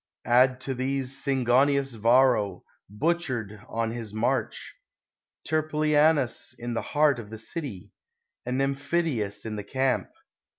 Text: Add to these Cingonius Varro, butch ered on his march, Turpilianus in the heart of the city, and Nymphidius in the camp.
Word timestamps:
Add 0.25 0.59
to 0.61 0.73
these 0.73 1.15
Cingonius 1.23 1.93
Varro, 1.93 2.63
butch 2.89 3.27
ered 3.27 3.63
on 3.69 3.91
his 3.91 4.15
march, 4.15 4.73
Turpilianus 5.47 6.55
in 6.57 6.73
the 6.73 6.81
heart 6.81 7.19
of 7.19 7.29
the 7.29 7.37
city, 7.37 7.93
and 8.43 8.57
Nymphidius 8.59 9.45
in 9.45 9.57
the 9.57 9.63
camp. 9.63 10.09